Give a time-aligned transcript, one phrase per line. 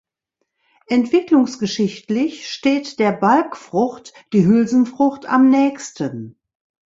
[0.87, 6.39] Entwicklungsgeschichtlich steht der Balgfrucht die Hülsenfrucht am nächsten.